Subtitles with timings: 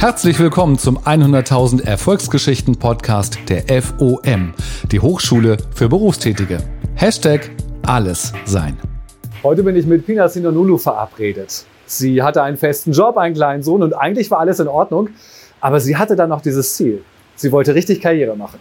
[0.00, 4.54] Herzlich willkommen zum 100.000 Erfolgsgeschichten Podcast der FOM,
[4.90, 6.56] die Hochschule für Berufstätige.
[6.94, 7.50] Hashtag
[7.86, 8.78] alles sein.
[9.42, 11.66] Heute bin ich mit Pina Sinonulu verabredet.
[11.84, 15.10] Sie hatte einen festen Job, einen kleinen Sohn und eigentlich war alles in Ordnung.
[15.60, 17.04] Aber sie hatte dann noch dieses Ziel.
[17.34, 18.58] Sie wollte richtig Karriere machen.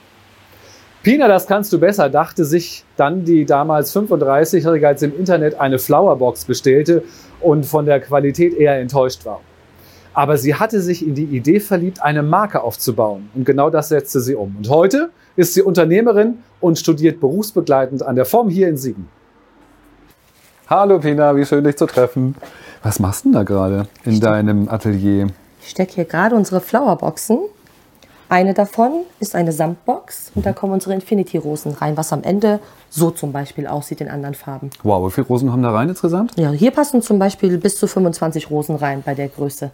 [1.04, 5.80] Pina, das kannst du besser, dachte sich dann die damals 35-Jährige, als im Internet eine
[5.80, 7.02] Flowerbox bestellte
[7.40, 9.40] und von der Qualität eher enttäuscht war.
[10.14, 13.30] Aber sie hatte sich in die Idee verliebt, eine Marke aufzubauen.
[13.36, 14.56] Und genau das setzte sie um.
[14.58, 19.08] Und heute ist sie Unternehmerin und studiert berufsbegleitend an der Form hier in Siegen.
[20.68, 22.36] Hallo Pina, wie schön dich zu treffen.
[22.84, 25.28] Was machst du denn da gerade in deinem Atelier?
[25.62, 27.40] Ich stecke hier gerade unsere Flowerboxen.
[28.30, 32.60] Eine davon ist eine Samtbox und da kommen unsere Infinity-Rosen rein, was am Ende
[32.92, 34.70] so zum Beispiel aussieht in anderen Farben.
[34.84, 36.38] Wow, wie viele Rosen haben da rein insgesamt?
[36.38, 39.72] Ja, hier passen zum Beispiel bis zu 25 Rosen rein bei der Größe.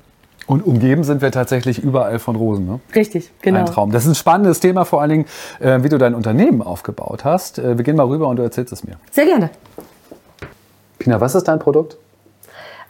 [0.47, 2.67] Und umgeben sind wir tatsächlich überall von Rosen.
[2.67, 2.79] Ne?
[2.93, 3.61] Richtig, genau.
[3.61, 3.91] Ein Traum.
[3.91, 5.25] Das ist ein spannendes Thema, vor allen Dingen,
[5.59, 7.57] äh, wie du dein Unternehmen aufgebaut hast.
[7.57, 8.97] Äh, wir gehen mal rüber und du erzählst es mir.
[9.11, 9.49] Sehr gerne.
[10.99, 11.97] Pina, was ist dein Produkt?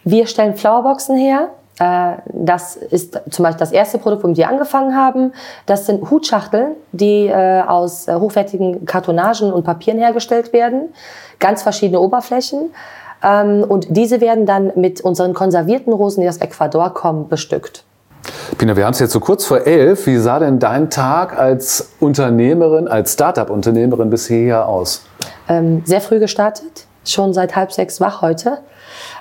[0.03, 1.49] Wir stellen Flowerboxen her.
[1.79, 5.33] Äh, das ist zum Beispiel das erste Produkt, womit wir angefangen haben.
[5.66, 10.94] Das sind Hutschachteln, die äh, aus äh, hochwertigen Kartonagen und Papieren hergestellt werden.
[11.39, 12.72] Ganz verschiedene Oberflächen.
[13.25, 17.83] Ähm, und diese werden dann mit unseren konservierten Rosen, die aus Ecuador kommen, bestückt.
[18.57, 20.05] Pina, wir haben es jetzt so kurz vor elf.
[20.07, 25.05] Wie sah denn dein Tag als Unternehmerin, als Startup-Unternehmerin bisher aus?
[25.49, 28.59] Ähm, sehr früh gestartet, schon seit halb sechs wach heute.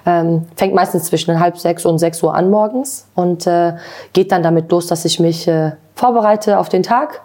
[0.07, 3.75] Ähm, fängt meistens zwischen halb sechs und sechs Uhr an morgens und äh,
[4.13, 7.23] geht dann damit los, dass ich mich äh, vorbereite auf den Tag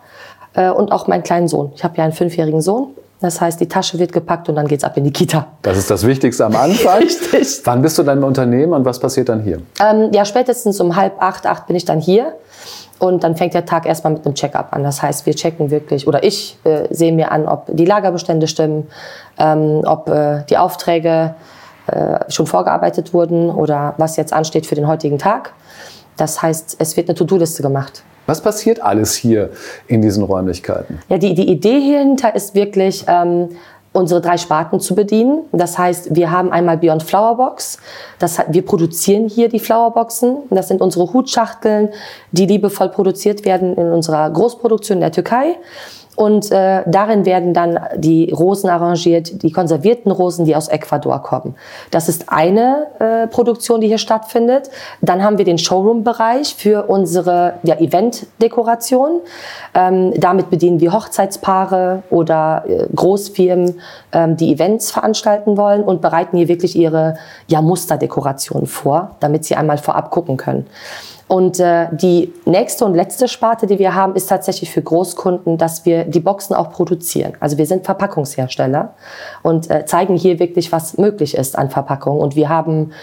[0.53, 1.71] äh, und auch meinen kleinen Sohn.
[1.75, 2.95] Ich habe ja einen fünfjährigen Sohn.
[3.22, 5.48] Das heißt, die Tasche wird gepackt und dann geht's ab in die Kita.
[5.62, 6.98] Das ist das Wichtigste am Anfang.
[7.02, 7.61] Richtig.
[7.66, 9.61] Wann bist du dann im Unternehmen und was passiert dann hier?
[9.81, 12.34] Ähm, ja, spätestens um halb acht, acht bin ich dann hier.
[13.00, 14.84] Und dann fängt der Tag erstmal mit einem Check-up an.
[14.84, 18.88] Das heißt, wir checken wirklich, oder ich äh, sehe mir an, ob die Lagerbestände stimmen,
[19.38, 21.36] ähm, ob äh, die Aufträge
[21.88, 25.54] äh, schon vorgearbeitet wurden oder was jetzt ansteht für den heutigen Tag.
[26.17, 28.04] Das heißt, es wird eine To-Do-Liste gemacht.
[28.30, 29.50] Was passiert alles hier
[29.88, 31.00] in diesen Räumlichkeiten?
[31.10, 33.50] Ja, die, die Idee hierhinter ist wirklich, ähm,
[33.92, 35.45] unsere drei Sparten zu bedienen.
[35.52, 37.80] Das heißt, wir haben einmal Beyond Flowerbox.
[38.20, 40.38] Das, wir produzieren hier die Flowerboxen.
[40.52, 41.90] Das sind unsere Hutschachteln,
[42.32, 45.56] die liebevoll produziert werden in unserer Großproduktion in der Türkei.
[46.19, 51.55] Und äh, darin werden dann die Rosen arrangiert, die konservierten Rosen, die aus Ecuador kommen.
[51.91, 54.69] Das ist eine äh, Produktion, die hier stattfindet.
[54.99, 59.21] Dann haben wir den Showroom-Bereich für unsere ja, Event-Dekoration.
[59.73, 63.80] Ähm, damit bedienen wir Hochzeitspaare oder äh, Großfirmen,
[64.11, 67.15] ähm, die Events veranstalten wollen und bereiten hier wirklich ihre
[67.47, 70.67] ja, Musterdekoration vor, damit sie einmal vorab gucken können.
[71.30, 75.86] Und äh, die nächste und letzte Sparte, die wir haben, ist tatsächlich für Großkunden, dass
[75.86, 77.34] wir die Boxen auch produzieren.
[77.40, 78.95] Also wir sind Verpackungshersteller
[79.44, 82.20] und äh, zeigen hier wirklich, was möglich ist an Verpackung.
[82.20, 82.94] Und wir haben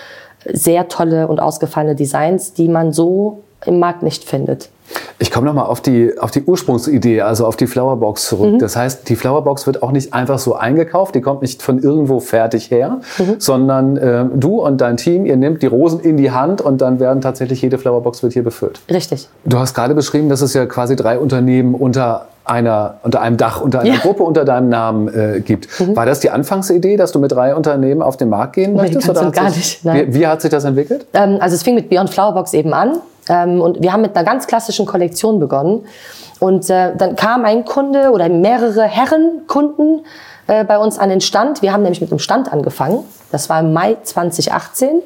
[0.45, 4.71] sehr tolle und ausgefallene Designs, die man so im Markt nicht findet.
[5.19, 8.55] Ich komme nochmal auf die, auf die Ursprungsidee, also auf die Flowerbox zurück.
[8.55, 8.59] Mhm.
[8.59, 12.21] Das heißt, die Flowerbox wird auch nicht einfach so eingekauft, die kommt nicht von irgendwo
[12.21, 13.37] fertig her, mhm.
[13.39, 17.01] sondern äh, du und dein Team, ihr nehmt die Rosen in die Hand und dann
[17.01, 18.81] werden tatsächlich jede Flowerbox wird hier befüllt.
[18.91, 19.29] Richtig.
[19.45, 23.61] Du hast gerade beschrieben, dass es ja quasi drei Unternehmen unter einer, unter einem Dach,
[23.61, 24.01] unter einer ja.
[24.01, 25.69] Gruppe unter deinem Namen äh, gibt.
[25.81, 25.97] Mhm.
[25.97, 29.09] War das die Anfangsidee, dass du mit drei Unternehmen auf den Markt gehen möchtest?
[29.09, 29.85] Nee, oder gar sich, nicht.
[29.85, 30.07] Nein.
[30.09, 31.07] Wie, wie, hat sich das entwickelt?
[31.13, 33.01] Ähm, also es fing mit Beyond Flowerbox eben an.
[33.29, 35.87] Ähm, und wir haben mit einer ganz klassischen Kollektion begonnen.
[36.39, 40.05] Und äh, dann kam ein Kunde oder mehrere Herrenkunden
[40.47, 41.63] äh, bei uns an den Stand.
[41.63, 43.05] Wir haben nämlich mit dem Stand angefangen.
[43.33, 45.03] Das war im Mai 2018.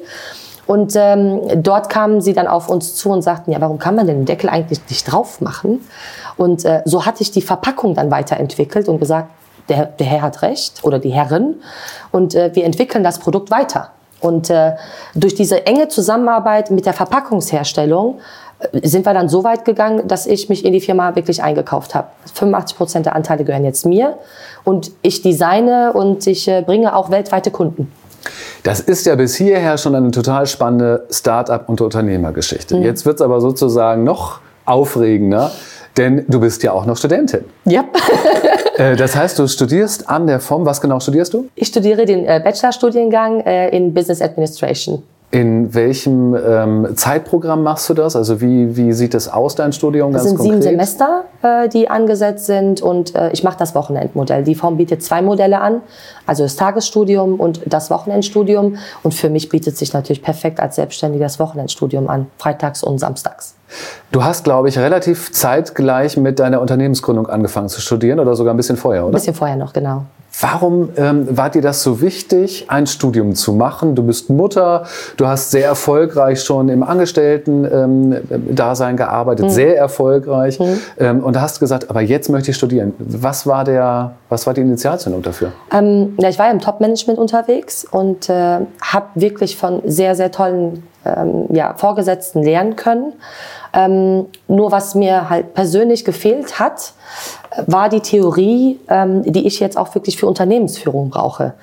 [0.67, 4.07] Und ähm, dort kamen sie dann auf uns zu und sagten, ja, warum kann man
[4.07, 5.81] den Deckel eigentlich nicht drauf machen?
[6.37, 9.29] Und äh, so hatte ich die Verpackung dann weiterentwickelt und gesagt,
[9.69, 11.55] der, der Herr hat recht oder die Herrin.
[12.11, 13.91] Und äh, wir entwickeln das Produkt weiter.
[14.21, 14.73] Und äh,
[15.15, 18.19] durch diese enge Zusammenarbeit mit der Verpackungsherstellung
[18.59, 21.95] äh, sind wir dann so weit gegangen, dass ich mich in die Firma wirklich eingekauft
[21.95, 22.07] habe.
[22.33, 24.17] 85 Prozent der Anteile gehören jetzt mir
[24.63, 27.91] und ich designe und ich äh, bringe auch weltweite Kunden.
[28.63, 32.77] Das ist ja bis hierher schon eine total spannende Start-up- und Unternehmergeschichte.
[32.77, 32.83] Mhm.
[32.83, 35.51] Jetzt wird es aber sozusagen noch aufregender.
[35.97, 37.43] Denn du bist ja auch noch Studentin.
[37.65, 37.83] Ja.
[38.81, 40.65] Äh, das heißt, du studierst an der FOM.
[40.65, 41.47] Was genau studierst du?
[41.55, 45.03] Ich studiere den äh, Bachelorstudiengang äh, in Business Administration.
[45.31, 48.17] In welchem ähm, Zeitprogramm machst du das?
[48.17, 50.39] Also wie, wie sieht es aus, dein Studium ganz konkret?
[50.39, 54.43] Es sind sieben Semester, äh, die angesetzt sind und äh, ich mache das Wochenendmodell.
[54.43, 55.81] Die Form bietet zwei Modelle an,
[56.27, 58.75] also das Tagesstudium und das Wochenendstudium.
[59.03, 63.55] Und für mich bietet sich natürlich perfekt als Selbstständiger das Wochenendstudium an, freitags und samstags.
[64.11, 68.57] Du hast, glaube ich, relativ zeitgleich mit deiner Unternehmensgründung angefangen zu studieren oder sogar ein
[68.57, 69.11] bisschen vorher, oder?
[69.11, 70.03] Ein bisschen vorher noch, genau.
[70.39, 73.95] Warum ähm, war dir das so wichtig, ein Studium zu machen?
[73.95, 74.85] Du bist Mutter,
[75.17, 79.49] du hast sehr erfolgreich schon im Angestellten-Dasein ähm, gearbeitet, mhm.
[79.49, 80.79] sehr erfolgreich mhm.
[80.99, 82.93] ähm, und hast gesagt, aber jetzt möchte ich studieren.
[82.97, 85.51] Was war, der, was war die Initialzündung dafür?
[85.71, 90.83] Ähm, ja, ich war im Top-Management unterwegs und äh, habe wirklich von sehr, sehr tollen
[91.05, 93.13] ähm, ja, Vorgesetzten lernen können.
[93.73, 96.93] Ähm, nur was mir halt persönlich gefehlt hat,
[97.67, 101.53] war die Theorie, ähm, die ich jetzt auch wirklich für Unternehmensführung brauche.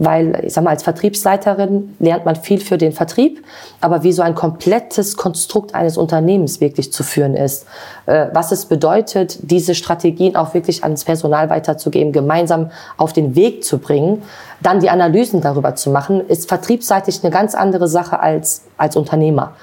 [0.00, 3.42] Weil, ich sag mal, als Vertriebsleiterin lernt man viel für den Vertrieb,
[3.80, 7.66] aber wie so ein komplettes Konstrukt eines Unternehmens wirklich zu führen ist,
[8.06, 13.64] äh, was es bedeutet, diese Strategien auch wirklich ans Personal weiterzugeben, gemeinsam auf den Weg
[13.64, 14.22] zu bringen,
[14.62, 19.54] dann die Analysen darüber zu machen, ist vertriebsseitig eine ganz andere Sache als als Unternehmer.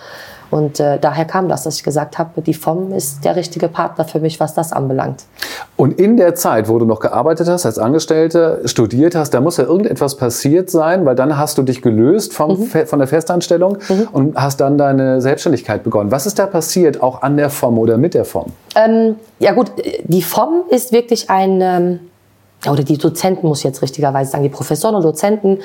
[0.55, 4.05] Und äh, daher kam das, dass ich gesagt habe, die FOM ist der richtige Partner
[4.05, 5.25] für mich, was das anbelangt.
[5.75, 9.57] Und in der Zeit, wo du noch gearbeitet hast, als Angestellte, studiert hast, da muss
[9.57, 12.87] ja irgendetwas passiert sein, weil dann hast du dich gelöst vom, mhm.
[12.87, 14.07] von der Festanstellung mhm.
[14.13, 16.09] und hast dann deine Selbstständigkeit begonnen.
[16.09, 18.53] Was ist da passiert, auch an der FOM oder mit der FOM?
[18.77, 19.73] Ähm, ja gut,
[20.05, 21.59] die FOM ist wirklich ein...
[21.59, 21.99] Ähm
[22.67, 25.59] oder die Dozenten, muss ich jetzt richtigerweise sagen, die Professoren und Dozenten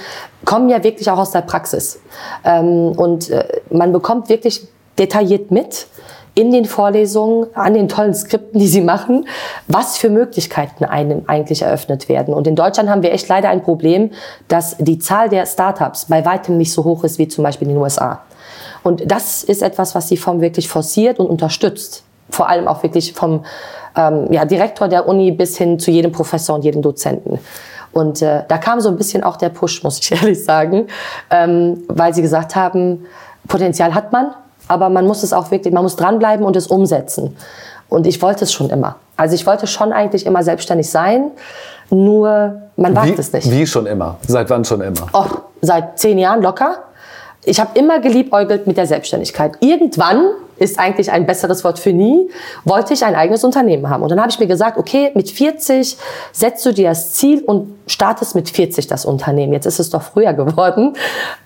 [0.45, 1.99] kommen ja wirklich auch aus der Praxis.
[2.45, 4.69] Ähm, und äh, man bekommt wirklich
[5.01, 5.89] detailliert mit
[6.35, 9.27] in den Vorlesungen, an den tollen Skripten, die sie machen,
[9.67, 12.33] was für Möglichkeiten einem eigentlich eröffnet werden.
[12.33, 14.13] Und in Deutschland haben wir echt leider ein Problem,
[14.47, 17.75] dass die Zahl der Startups bei weitem nicht so hoch ist wie zum Beispiel in
[17.75, 18.23] den USA.
[18.83, 22.05] Und das ist etwas, was die Form wirklich forciert und unterstützt.
[22.31, 23.45] Vor allem auch wirklich vom
[23.97, 27.41] ähm, ja, Direktor der Uni bis hin zu jedem Professor und jedem Dozenten.
[27.93, 30.87] Und äh, da kam so ein bisschen auch der Push, muss ich ehrlich sagen,
[31.31, 33.07] ähm, weil sie gesagt haben,
[33.49, 34.33] Potenzial hat man,
[34.71, 37.37] aber man muss es auch wirklich, man muss dranbleiben und es umsetzen.
[37.89, 38.97] Und ich wollte es schon immer.
[39.17, 41.33] Also ich wollte schon eigentlich immer selbstständig sein,
[41.91, 43.51] nur man wagt wie, es nicht.
[43.51, 44.17] Wie schon immer?
[44.27, 45.09] Seit wann schon immer?
[45.13, 46.77] Och, seit zehn Jahren locker.
[47.45, 49.53] Ich habe immer geliebäugelt mit der Selbstständigkeit.
[49.61, 52.31] Irgendwann ist eigentlich ein besseres Wort für nie,
[52.65, 54.03] wollte ich ein eigenes Unternehmen haben.
[54.03, 55.97] Und dann habe ich mir gesagt, okay, mit 40
[56.33, 59.53] setzt du dir das Ziel und startest mit 40 das Unternehmen.
[59.55, 60.95] Jetzt ist es doch früher geworden.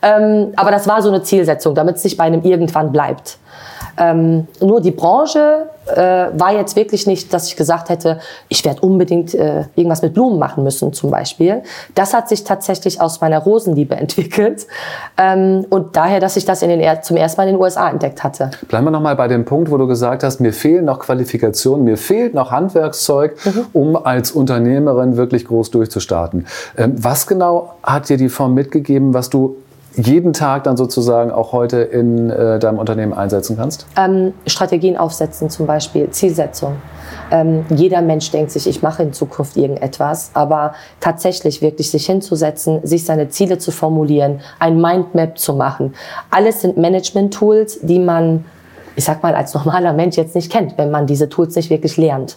[0.03, 3.39] Ähm, aber das war so eine Zielsetzung, damit es nicht bei einem irgendwann bleibt.
[3.97, 8.19] Ähm, nur die Branche äh, war jetzt wirklich nicht, dass ich gesagt hätte,
[8.49, 11.63] ich werde unbedingt äh, irgendwas mit Blumen machen müssen zum Beispiel.
[11.95, 14.67] Das hat sich tatsächlich aus meiner Rosenliebe entwickelt
[15.17, 18.25] ähm, und daher, dass ich das in den, zum ersten Mal in den USA entdeckt
[18.25, 18.51] hatte.
[18.69, 21.97] Bleiben wir nochmal bei dem Punkt, wo du gesagt hast, mir fehlen noch Qualifikationen, mir
[21.97, 23.67] fehlt noch Handwerkszeug, mhm.
[23.73, 26.47] um als Unternehmerin wirklich groß durchzustarten.
[26.77, 29.57] Ähm, was genau hat dir die Form mitgegeben, was du
[29.97, 33.87] jeden Tag dann sozusagen auch heute in äh, deinem Unternehmen einsetzen kannst?
[33.97, 36.77] Ähm, Strategien aufsetzen zum Beispiel, Zielsetzung.
[37.31, 42.81] Ähm, jeder Mensch denkt sich, ich mache in Zukunft irgendetwas, aber tatsächlich wirklich sich hinzusetzen,
[42.85, 45.95] sich seine Ziele zu formulieren, ein Mindmap zu machen.
[46.31, 48.45] Alles sind Management-Tools, die man,
[48.97, 51.97] ich sag mal, als normaler Mensch jetzt nicht kennt, wenn man diese Tools nicht wirklich
[51.97, 52.37] lernt.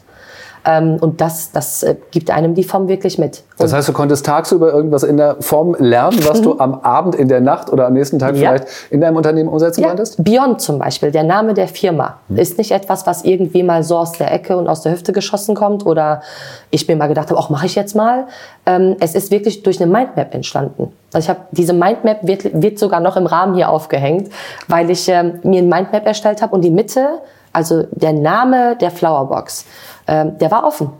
[0.68, 3.44] Ähm, und das, das äh, gibt einem die Form wirklich mit.
[3.58, 6.60] Das heißt, du konntest tagsüber irgendwas in der Form lernen, was du mhm.
[6.60, 8.50] am Abend, in der Nacht oder am nächsten Tag ja.
[8.52, 9.88] vielleicht in deinem Unternehmen umsetzen ja.
[9.88, 10.22] konntest?
[10.22, 12.38] Beyond zum Beispiel, der Name der Firma, hm.
[12.38, 15.56] ist nicht etwas, was irgendwie mal so aus der Ecke und aus der Hüfte geschossen
[15.56, 16.22] kommt oder
[16.70, 18.28] ich mir mal gedacht habe, auch mache ich jetzt mal.
[18.66, 20.92] Ähm, es ist wirklich durch eine Mindmap entstanden.
[21.14, 24.30] Also ich habe diese Mindmap wird, wird sogar noch im Rahmen hier aufgehängt,
[24.68, 27.22] weil ich ähm, mir ein Mindmap erstellt habe und die Mitte,
[27.58, 29.66] also der Name der Flowerbox
[30.08, 30.92] ähm, der war offen.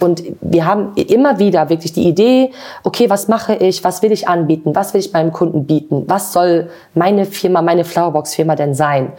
[0.00, 2.50] Und wir haben immer wieder wirklich die Idee,
[2.82, 6.32] okay, was mache ich, was will ich anbieten, was will ich meinem Kunden bieten, was
[6.32, 9.12] soll meine Firma, meine Flowerbox-Firma denn sein?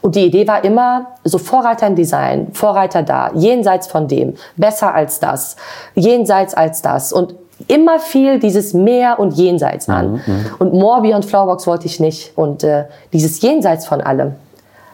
[0.00, 4.94] Und die Idee war immer, so Vorreiter im Design, Vorreiter da, jenseits von dem, besser
[4.94, 5.56] als das,
[5.94, 7.12] jenseits als das.
[7.12, 7.34] Und
[7.68, 10.12] immer viel dieses Mehr und Jenseits an.
[10.12, 10.46] Mhm, mhm.
[10.58, 12.36] und More Beyond Flowerbox wollte ich nicht.
[12.36, 14.32] Und äh, dieses Jenseits von allem.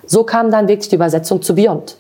[0.09, 1.97] So kam dann wirklich die Übersetzung zu Beyond.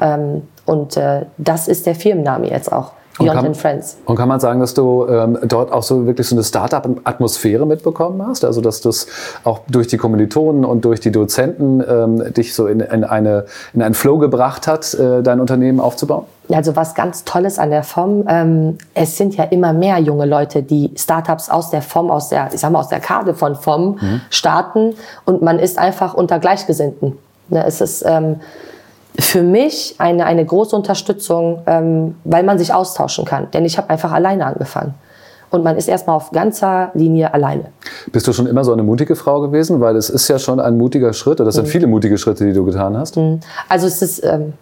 [0.00, 2.92] Ähm, und äh, das ist der Firmenname jetzt auch.
[3.18, 3.96] Beyond kann, and Friends.
[4.04, 8.24] Und kann man sagen, dass du ähm, dort auch so wirklich so eine Startup-Atmosphäre mitbekommen
[8.24, 8.44] hast?
[8.44, 9.08] Also dass das
[9.44, 13.82] auch durch die Kommilitonen und durch die Dozenten ähm, dich so in, in, eine, in
[13.82, 16.26] einen Flow gebracht hat, äh, dein Unternehmen aufzubauen?
[16.50, 20.62] Also was ganz Tolles an der FOM, ähm, es sind ja immer mehr junge Leute,
[20.62, 23.98] die Startups aus der FOM, aus der, ich sag mal, aus der Karte von FOM
[24.00, 24.20] mhm.
[24.30, 27.18] starten und man ist einfach unter Gleichgesinnten.
[27.48, 28.36] Ne, es ist ähm,
[29.18, 33.50] für mich eine, eine große Unterstützung, ähm, weil man sich austauschen kann.
[33.50, 34.94] Denn ich habe einfach alleine angefangen.
[35.50, 37.66] Und man ist erstmal auf ganzer Linie alleine.
[38.12, 39.80] Bist du schon immer so eine mutige Frau gewesen?
[39.80, 41.70] Weil es ist ja schon ein mutiger Schritt, oder das sind mhm.
[41.70, 43.16] viele mutige Schritte, die du getan hast.
[43.16, 43.40] Mhm.
[43.68, 44.52] Also es ist, ähm,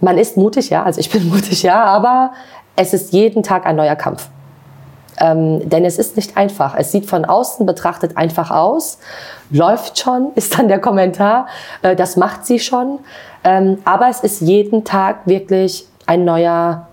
[0.00, 2.32] man ist mutig, ja, also ich bin mutig, ja, aber
[2.76, 4.28] es ist jeden Tag ein neuer Kampf.
[5.20, 6.74] Ähm, denn es ist nicht einfach.
[6.76, 8.98] Es sieht von außen betrachtet einfach aus.
[9.50, 11.46] Läuft schon, ist dann der Kommentar.
[11.82, 12.98] Äh, das macht sie schon.
[13.44, 16.88] Ähm, aber es ist jeden Tag wirklich ein neuer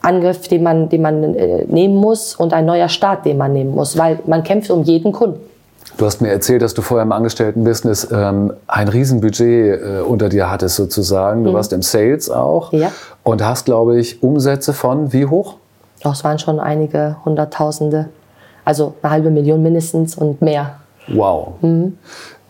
[0.00, 3.70] Angriff, den man, den man äh, nehmen muss und ein neuer Start, den man nehmen
[3.70, 5.40] muss, weil man kämpft um jeden Kunden.
[5.98, 10.50] Du hast mir erzählt, dass du vorher im Angestelltenbusiness ähm, ein Riesenbudget äh, unter dir
[10.50, 11.44] hattest sozusagen.
[11.44, 11.54] Du mhm.
[11.54, 12.90] warst im Sales auch ja.
[13.22, 15.56] und hast, glaube ich, Umsätze von wie hoch?
[16.02, 18.08] Doch, es waren schon einige Hunderttausende.
[18.64, 20.76] Also eine halbe Million mindestens und mehr.
[21.08, 21.54] Wow.
[21.60, 21.98] Mhm.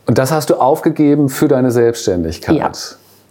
[0.06, 2.56] Und das hast du aufgegeben für deine Selbstständigkeit?
[2.56, 2.72] Ja,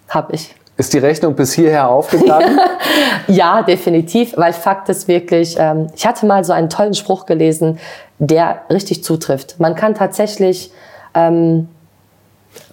[0.10, 0.56] habe ich.
[0.78, 2.60] Ist die Rechnung bis hierher aufgegangen?
[3.28, 7.78] ja, definitiv, weil Fakt ist wirklich, ähm, ich hatte mal so einen tollen Spruch gelesen,
[8.18, 9.60] der richtig zutrifft.
[9.60, 10.72] Man kann tatsächlich
[11.14, 11.68] ähm,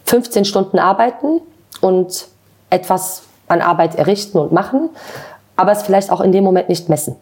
[0.04, 1.40] 15 Stunden arbeiten
[1.80, 2.28] und
[2.70, 4.90] etwas an Arbeit errichten und machen,
[5.56, 7.16] aber es vielleicht auch in dem Moment nicht messen.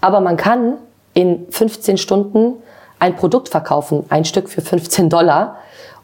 [0.00, 0.74] Aber man kann
[1.14, 2.54] in 15 Stunden
[2.98, 5.56] ein Produkt verkaufen, ein Stück für 15 Dollar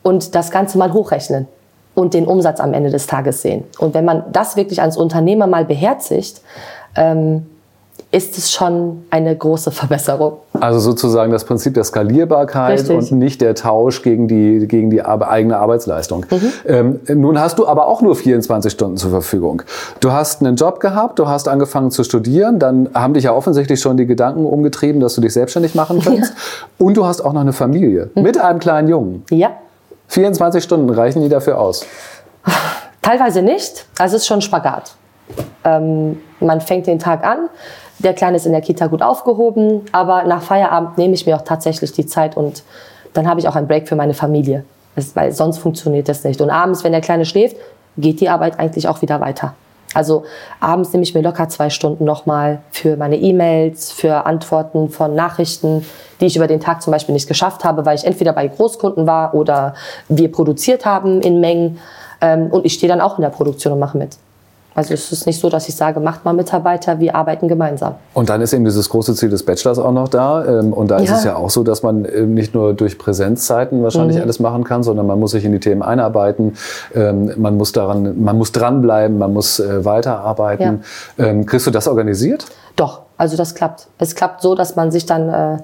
[0.03, 1.47] und das Ganze mal hochrechnen
[1.95, 3.65] und den Umsatz am Ende des Tages sehen.
[3.79, 6.43] Und wenn man das wirklich als Unternehmer mal beherzigt,
[6.95, 7.47] ähm,
[8.12, 10.38] ist es schon eine große Verbesserung.
[10.60, 12.96] Also sozusagen das Prinzip der Skalierbarkeit Richtig.
[12.96, 16.25] und nicht der Tausch gegen die, gegen die eigene Arbeitsleistung.
[16.30, 16.52] Mhm.
[16.66, 19.62] Ähm, nun hast du aber auch nur 24 Stunden zur Verfügung.
[20.00, 23.80] Du hast einen Job gehabt, du hast angefangen zu studieren, dann haben dich ja offensichtlich
[23.80, 26.16] schon die Gedanken umgetrieben, dass du dich selbstständig machen kannst.
[26.16, 26.86] Ja.
[26.86, 28.22] Und du hast auch noch eine Familie mhm.
[28.22, 29.25] mit einem kleinen Jungen.
[29.30, 29.50] Ja.
[30.08, 31.84] 24 Stunden reichen die dafür aus?
[33.02, 33.86] Teilweise nicht.
[33.98, 34.94] Also es ist schon Spagat.
[35.64, 37.48] Ähm, man fängt den Tag an,
[37.99, 41.43] der Kleine ist in der Kita gut aufgehoben, aber nach Feierabend nehme ich mir auch
[41.43, 42.62] tatsächlich die Zeit und
[43.15, 44.65] dann habe ich auch einen Break für meine Familie.
[44.95, 46.41] Das, weil sonst funktioniert das nicht.
[46.41, 47.57] Und abends, wenn der Kleine schläft,
[47.97, 49.55] geht die Arbeit eigentlich auch wieder weiter.
[49.95, 50.25] Also
[50.61, 55.87] abends nehme ich mir locker zwei Stunden nochmal für meine E-Mails, für Antworten von Nachrichten,
[56.21, 59.07] die ich über den Tag zum Beispiel nicht geschafft habe, weil ich entweder bei Großkunden
[59.07, 59.75] war oder
[60.09, 61.79] wir produziert haben in Mengen.
[62.21, 64.19] Ähm, und ich stehe dann auch in der Produktion und mache mit.
[64.76, 67.95] Also es ist nicht so, dass ich sage, macht mal Mitarbeiter, wir arbeiten gemeinsam.
[68.12, 70.45] Und dann ist eben dieses große Ziel des Bachelors auch noch da.
[70.45, 71.04] Ähm, und da ja.
[71.04, 74.23] ist es ja auch so, dass man nicht nur durch Präsenzzeiten wahrscheinlich mhm.
[74.23, 76.56] alles machen kann, sondern man muss sich in die Themen einarbeiten.
[76.95, 80.85] Ähm, man muss daran, man muss dranbleiben, man muss äh, weiterarbeiten.
[81.16, 81.25] Ja.
[81.25, 82.45] Ähm, kriegst du das organisiert?
[82.76, 83.88] Doch, also das klappt.
[83.99, 85.56] Es klappt so, dass man sich dann äh,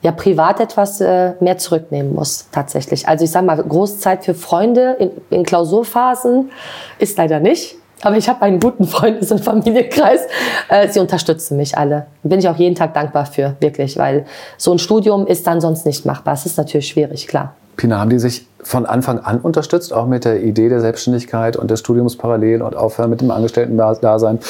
[0.00, 3.06] ja privat etwas äh, mehr zurücknehmen muss tatsächlich.
[3.06, 6.50] Also ich sage mal, Großzeit für Freunde in, in Klausurphasen
[6.98, 7.76] ist leider nicht.
[8.02, 10.20] Aber ich habe einen guten Freundes- und Familienkreis.
[10.68, 12.06] Äh, sie unterstützen mich alle.
[12.22, 14.26] Bin ich auch jeden Tag dankbar für, wirklich, weil
[14.58, 16.34] so ein Studium ist dann sonst nicht machbar.
[16.34, 17.54] Es ist natürlich schwierig, klar.
[17.76, 21.70] Pina, haben die sich von Anfang an unterstützt, auch mit der Idee der Selbstständigkeit und
[21.70, 24.40] des Studiums parallel und aufhören mit dem Angestellten-Dasein?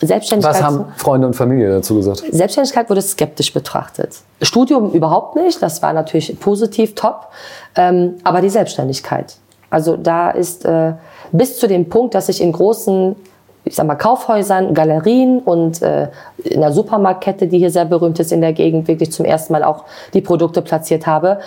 [0.00, 0.54] Selbstständigkeit.
[0.54, 2.24] Was haben Freunde und Familie dazu gesagt?
[2.30, 4.16] Selbstständigkeit wurde skeptisch betrachtet.
[4.40, 7.28] Studium überhaupt nicht, das war natürlich positiv, top.
[7.76, 9.36] Ähm, aber die Selbstständigkeit.
[9.72, 10.92] Also da ist äh,
[11.32, 13.16] bis zu dem Punkt, dass ich in großen
[13.64, 16.08] ich sag mal, Kaufhäusern, Galerien und äh,
[16.42, 19.62] in der Supermarktkette, die hier sehr berühmt ist in der Gegend, wirklich zum ersten Mal
[19.62, 21.38] auch die Produkte platziert habe,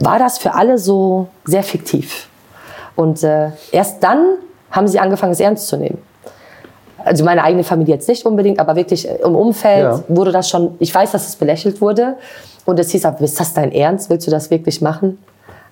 [0.00, 2.28] war das für alle so sehr fiktiv.
[2.96, 4.38] Und äh, erst dann
[4.70, 5.98] haben sie angefangen, es ernst zu nehmen.
[7.04, 10.02] Also meine eigene Familie jetzt nicht unbedingt, aber wirklich im Umfeld ja.
[10.08, 12.16] wurde das schon, ich weiß, dass es belächelt wurde.
[12.64, 14.08] Und es hieß aber, ist das dein Ernst?
[14.08, 15.18] Willst du das wirklich machen?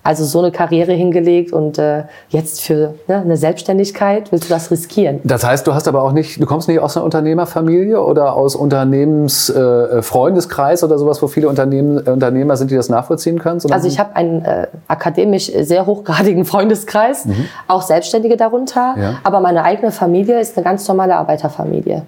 [0.07, 4.71] Also so eine Karriere hingelegt und äh, jetzt für ne, eine Selbstständigkeit willst du das
[4.71, 5.19] riskieren.
[5.25, 8.55] Das heißt, du hast aber auch nicht, du kommst nicht aus einer Unternehmerfamilie oder aus
[8.55, 13.59] Unternehmensfreundeskreis äh, oder sowas, wo viele Unternehmen, äh, Unternehmer sind, die das nachvollziehen können?
[13.69, 17.49] Also ich habe einen äh, akademisch sehr hochgradigen Freundeskreis, mhm.
[17.67, 19.15] auch Selbstständige darunter, ja.
[19.25, 22.03] aber meine eigene Familie ist eine ganz normale Arbeiterfamilie.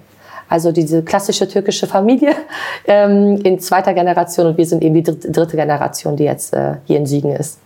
[0.48, 2.32] Also diese klassische türkische Familie
[2.86, 6.96] ähm, in zweiter Generation und wir sind eben die dritte Generation, die jetzt äh, hier
[6.96, 7.58] in Siegen ist.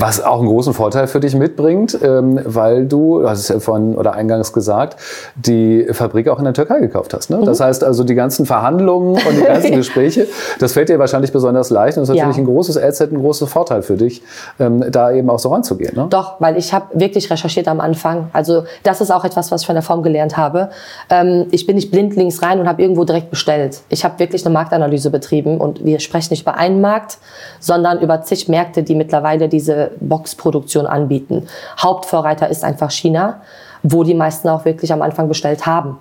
[0.00, 3.58] Was auch einen großen Vorteil für dich mitbringt, ähm, weil du, du hast es ja
[3.58, 4.96] vorhin oder eingangs gesagt,
[5.34, 7.30] die Fabrik auch in der Türkei gekauft hast.
[7.30, 7.38] Ne?
[7.38, 7.46] Mhm.
[7.46, 10.28] Das heißt also, die ganzen Verhandlungen und die ganzen Gespräche,
[10.60, 12.26] das fällt dir wahrscheinlich besonders leicht und das ist ja.
[12.26, 14.22] natürlich ein großes Asset, ein großer Vorteil für dich,
[14.60, 15.96] ähm, da eben auch so ranzugehen.
[15.96, 16.06] Ne?
[16.10, 18.28] Doch, weil ich habe wirklich recherchiert am Anfang.
[18.32, 20.70] Also das ist auch etwas, was ich von der Form gelernt habe.
[21.10, 23.80] Ähm, ich bin nicht blindlings rein und habe irgendwo direkt bestellt.
[23.88, 27.18] Ich habe wirklich eine Marktanalyse betrieben und wir sprechen nicht über einen Markt,
[27.58, 31.46] sondern über zig Märkte, die mittlerweile diese Boxproduktion anbieten.
[31.80, 33.40] Hauptvorreiter ist einfach China,
[33.82, 35.98] wo die meisten auch wirklich am Anfang bestellt haben.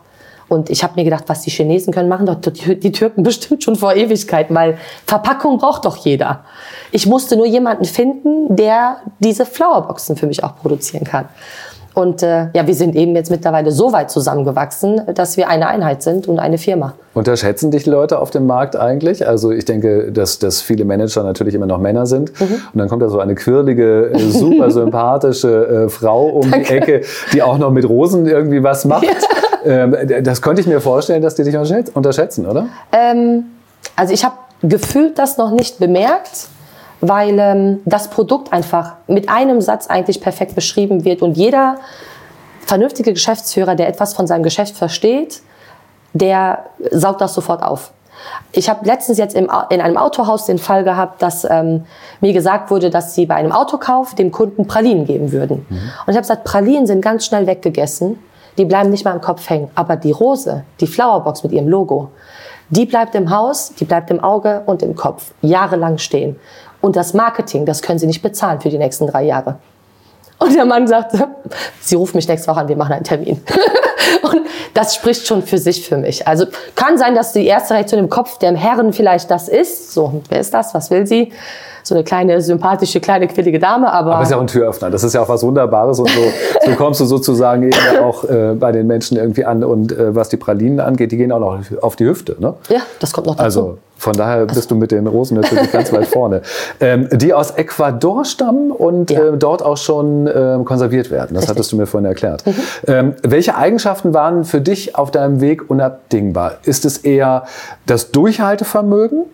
[0.50, 3.76] Und ich habe mir gedacht, was die Chinesen können, machen doch die Türken bestimmt schon
[3.76, 6.46] vor Ewigkeiten, weil Verpackung braucht doch jeder.
[6.92, 11.26] Ich musste nur jemanden finden, der diese Flowerboxen für mich auch produzieren kann.
[11.98, 16.04] Und äh, ja, wir sind eben jetzt mittlerweile so weit zusammengewachsen, dass wir eine Einheit
[16.04, 16.94] sind und eine Firma.
[17.16, 19.28] Unterschätzen dich Leute auf dem Markt eigentlich?
[19.28, 22.40] Also ich denke, dass, dass viele Manager natürlich immer noch Männer sind.
[22.40, 22.62] Mhm.
[22.72, 26.68] Und dann kommt da so eine quirlige, äh, super sympathische äh, Frau um Danke.
[26.68, 27.02] die Ecke,
[27.34, 29.08] die auch noch mit Rosen irgendwie was macht.
[29.66, 29.84] Ja.
[29.84, 32.68] Ähm, das könnte ich mir vorstellen, dass die dich unterschätzen, oder?
[32.92, 33.46] Ähm,
[33.96, 36.50] also ich habe gefühlt das noch nicht bemerkt
[37.02, 41.78] weil ähm, das Produkt einfach mit einem Satz eigentlich perfekt beschrieben wird und jeder
[42.66, 45.42] vernünftige Geschäftsführer, der etwas von seinem Geschäft versteht,
[46.14, 47.92] der saugt das sofort auf.
[48.52, 51.86] Ich habe letztens jetzt im, in einem Autohaus den Fall gehabt, dass ähm,
[52.20, 55.66] mir gesagt wurde, dass sie bei einem Autokauf dem Kunden Pralinen geben würden.
[55.70, 55.76] Mhm.
[55.76, 58.18] Und ich habe gesagt, Pralinen sind ganz schnell weggegessen.
[58.58, 59.70] Die bleiben nicht mal im Kopf hängen.
[59.76, 62.10] Aber die Rose, die Flowerbox mit ihrem Logo,
[62.70, 66.38] die bleibt im Haus, die bleibt im Auge und im Kopf jahrelang stehen.
[66.88, 69.56] Und das Marketing, das können Sie nicht bezahlen für die nächsten drei Jahre.
[70.40, 71.28] Und der Mann sagte,
[71.82, 73.44] Sie rufen mich nächste Woche an, wir machen einen Termin.
[74.22, 76.26] und das spricht schon für sich für mich.
[76.26, 79.92] Also kann sein, dass die erste Reaktion im Kopf der Herren vielleicht das ist.
[79.92, 80.74] So, wer ist das?
[80.74, 81.34] Was will sie?
[81.88, 83.92] So eine kleine, sympathische, kleine, quillige Dame.
[83.92, 84.90] Aber, aber ist ja auch ein Türöffner.
[84.90, 86.00] Das ist ja auch was Wunderbares.
[86.00, 86.22] Und so,
[86.66, 89.64] so kommst du sozusagen eben auch äh, bei den Menschen irgendwie an.
[89.64, 92.36] Und äh, was die Pralinen angeht, die gehen auch noch auf die Hüfte.
[92.40, 92.54] Ne?
[92.70, 93.44] Ja, das kommt noch dazu.
[93.44, 94.70] Also, von daher bist also.
[94.70, 96.42] du mit den Rosen natürlich ganz weit vorne.
[96.80, 99.30] Ähm, die aus Ecuador stammen und ja.
[99.30, 101.34] äh, dort auch schon äh, konserviert werden.
[101.34, 101.50] Das Richtig.
[101.50, 102.46] hattest du mir vorhin erklärt.
[102.46, 102.54] Mhm.
[102.88, 106.56] Ähm, welche Eigenschaften waren für dich auf deinem Weg unabdingbar?
[106.64, 107.44] Ist es eher
[107.86, 109.26] das Durchhaltevermögen?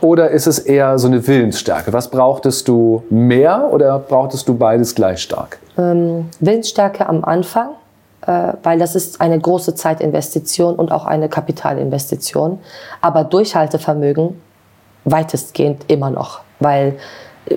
[0.00, 1.92] Oder ist es eher so eine Willensstärke?
[1.92, 5.58] Was brauchtest du mehr oder brauchtest du beides gleich stark?
[5.78, 7.70] Ähm, Willensstärke am Anfang,
[8.26, 12.58] äh, weil das ist eine große Zeitinvestition und auch eine Kapitalinvestition.
[13.00, 14.40] Aber Durchhaltevermögen
[15.04, 16.96] weitestgehend immer noch, weil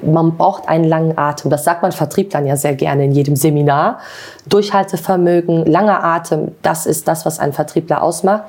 [0.04, 1.50] man braucht einen langen Atem.
[1.50, 4.00] Das sagt man Vertrieblern ja sehr gerne in jedem Seminar.
[4.48, 8.44] Durchhaltevermögen, langer Atem, das ist das, was einen Vertriebler ausmacht,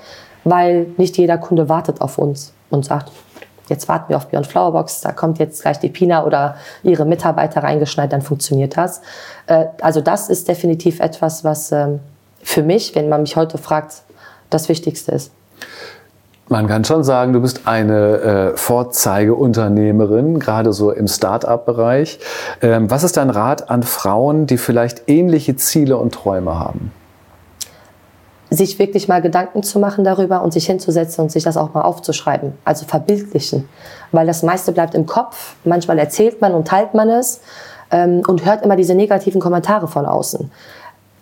[0.44, 3.12] weil nicht jeder Kunde wartet auf uns und sagt,
[3.68, 7.62] jetzt warten wir auf Beyond Flowerbox, da kommt jetzt gleich die Pina oder ihre Mitarbeiter
[7.62, 9.00] reingeschneit, dann funktioniert das.
[9.46, 12.00] Äh, also das ist definitiv etwas, was ähm,
[12.42, 14.02] für mich, wenn man mich heute fragt,
[14.50, 15.32] das Wichtigste ist.
[16.50, 22.20] Man kann schon sagen, du bist eine äh, Vorzeigeunternehmerin, gerade so im Start-up-Bereich.
[22.62, 26.90] Ähm, was ist dein Rat an Frauen, die vielleicht ähnliche Ziele und Träume haben?
[28.50, 31.82] Sich wirklich mal Gedanken zu machen darüber und sich hinzusetzen und sich das auch mal
[31.82, 33.68] aufzuschreiben, also verbildlichen,
[34.12, 35.56] weil das meiste bleibt im Kopf.
[35.64, 37.40] Manchmal erzählt man und teilt man es
[37.90, 40.50] ähm, und hört immer diese negativen Kommentare von außen.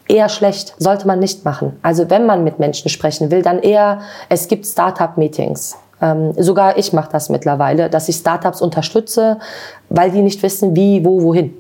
[0.09, 1.79] Eher schlecht, sollte man nicht machen.
[1.83, 5.77] Also wenn man mit Menschen sprechen will, dann eher, es gibt Startup-Meetings.
[6.01, 9.39] Ähm, sogar ich mache das mittlerweile, dass ich Startups unterstütze,
[9.89, 11.55] weil die nicht wissen, wie, wo, wohin.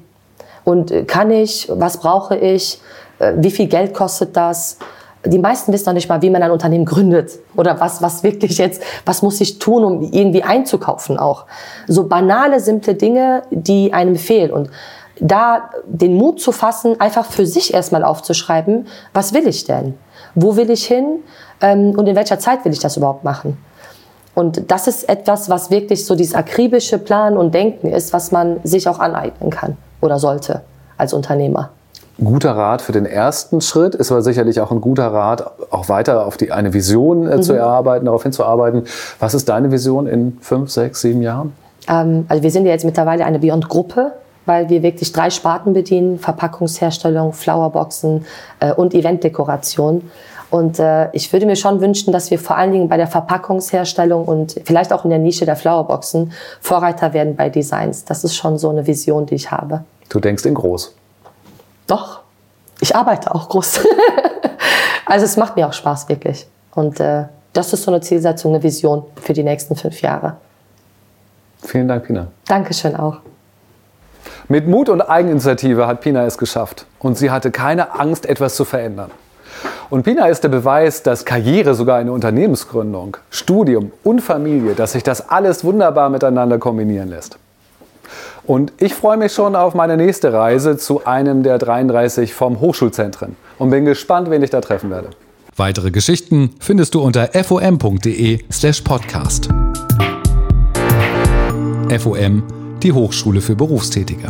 [0.65, 2.81] Und äh, kann ich, was brauche ich,
[3.19, 4.79] äh, wie viel Geld kostet das?
[5.27, 8.59] Die meisten wissen noch nicht mal, wie man ein Unternehmen gründet oder was, was wirklich
[8.59, 11.47] jetzt, was muss ich tun, um irgendwie einzukaufen auch.
[11.87, 14.71] So banale, simple Dinge, die einem fehlen und
[15.19, 19.95] da den Mut zu fassen, einfach für sich erstmal aufzuschreiben, was will ich denn?
[20.35, 21.21] Wo will ich hin?
[21.63, 23.57] Ähm, und in welcher Zeit will ich das überhaupt machen?
[24.35, 28.61] Und das ist etwas, was wirklich so dieses akribische Plan und Denken ist, was man
[28.65, 30.61] sich auch aneignen kann oder sollte
[30.99, 31.71] als Unternehmer
[32.23, 36.27] guter Rat für den ersten Schritt, ist aber sicherlich auch ein guter Rat, auch weiter
[36.27, 37.43] auf die, eine Vision äh, mhm.
[37.43, 38.85] zu erarbeiten, darauf hinzuarbeiten.
[39.19, 41.53] Was ist deine Vision in fünf, sechs, sieben Jahren?
[41.89, 44.13] Ähm, also wir sind ja jetzt mittlerweile eine Beyond-Gruppe,
[44.47, 48.25] weil wir wirklich drei Sparten bedienen, Verpackungsherstellung, Flowerboxen
[48.61, 50.11] äh, und Eventdekoration.
[50.49, 54.25] Und äh, ich würde mir schon wünschen, dass wir vor allen Dingen bei der Verpackungsherstellung
[54.25, 58.05] und vielleicht auch in der Nische der Flowerboxen Vorreiter werden bei Designs.
[58.05, 59.83] Das ist schon so eine Vision, die ich habe.
[60.09, 60.95] Du denkst in groß.
[61.87, 62.21] Doch,
[62.81, 63.81] ich arbeite auch groß.
[65.07, 66.47] also es macht mir auch Spaß, wirklich.
[66.75, 70.37] Und äh, das ist so eine Zielsetzung, eine Vision für die nächsten fünf Jahre.
[71.63, 72.29] Vielen Dank, Pina.
[72.47, 73.19] Dankeschön auch.
[74.49, 76.87] Mit Mut und Eigeninitiative hat Pina es geschafft.
[76.99, 79.11] Und sie hatte keine Angst, etwas zu verändern.
[79.89, 85.03] Und Pina ist der Beweis, dass Karriere, sogar eine Unternehmensgründung, Studium und Familie, dass sich
[85.03, 87.39] das alles wunderbar miteinander kombinieren lässt.
[88.47, 93.37] Und ich freue mich schon auf meine nächste Reise zu einem der 33 vom Hochschulzentren
[93.59, 95.11] und bin gespannt, wen ich da treffen werde.
[95.57, 99.49] Weitere Geschichten findest du unter fom.de/slash podcast.
[101.99, 102.43] FOM,
[102.83, 104.29] die Hochschule für Berufstätige.